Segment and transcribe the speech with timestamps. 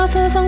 [0.00, 0.39] 要此番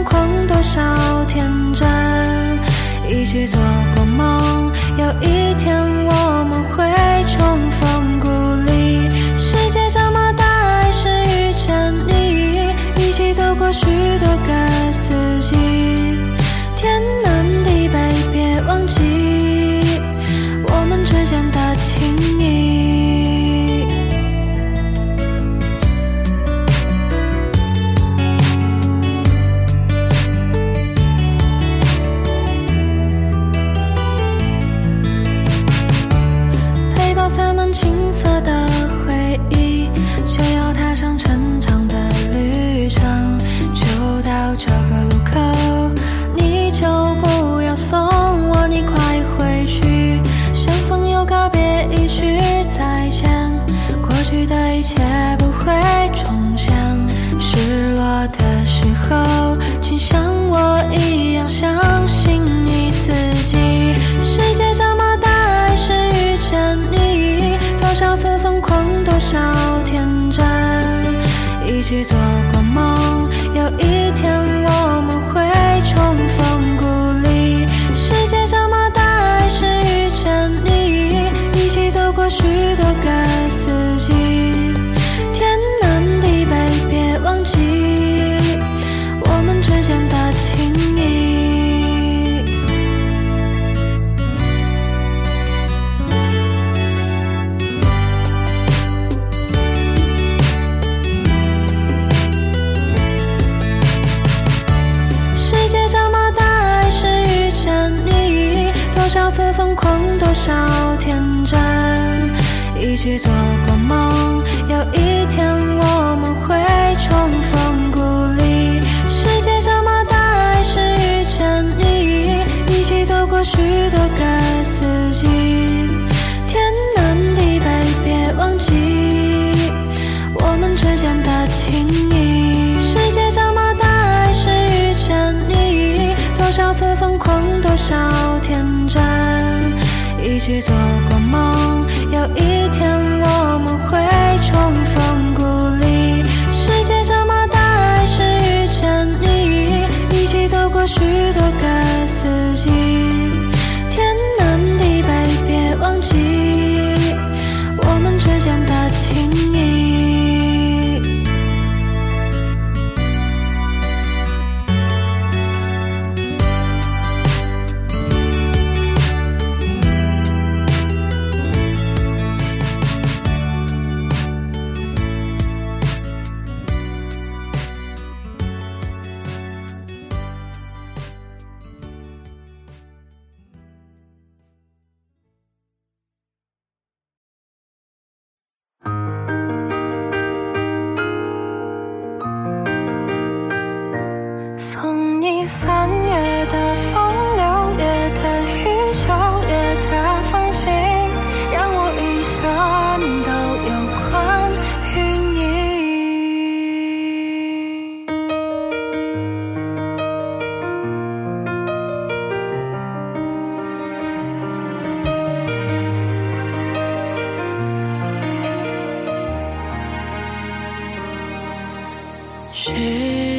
[222.64, 223.31] 谁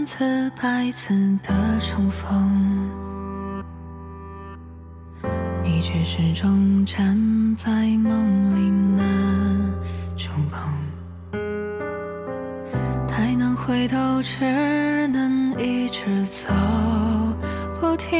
[0.00, 2.88] 千次百次的重逢，
[5.62, 9.04] 你却始终站在梦里难
[10.16, 10.72] 触碰。
[13.06, 16.48] 太难回头，只能一直走
[17.78, 18.18] 不停。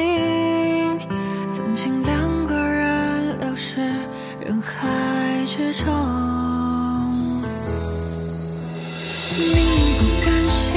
[1.48, 3.80] 曾经两个人流失
[4.38, 4.86] 人海
[5.46, 5.88] 之中。
[9.38, 9.64] 明明
[9.96, 10.76] 不甘心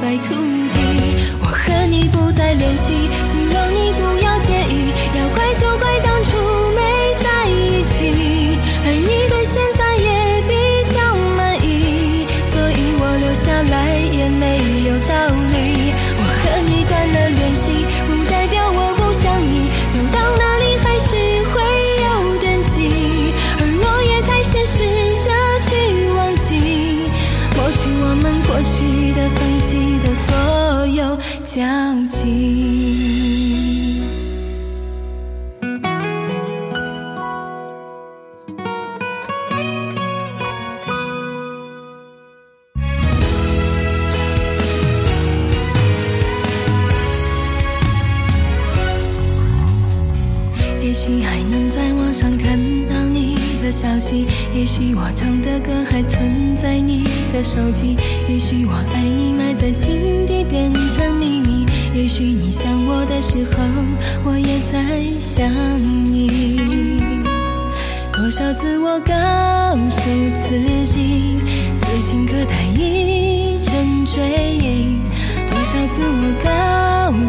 [0.00, 0.78] 一败涂地，
[1.40, 3.09] 我和你不再联系，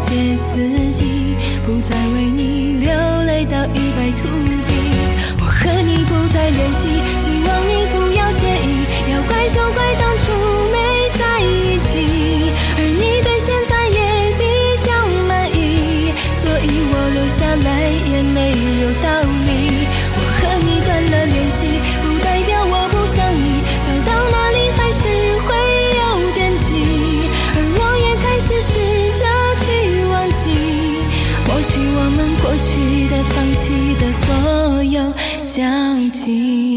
[0.01, 0.57] 解自
[0.91, 1.35] 己
[1.65, 2.89] 不再为你流
[3.25, 4.27] 泪到一败涂
[4.65, 4.73] 地。
[5.39, 6.89] 我和你不再联系
[36.23, 36.70] 记忆